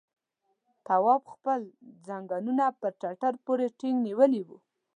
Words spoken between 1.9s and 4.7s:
ځنګنونه پر ټټر پورې ټينګ نيولي وو.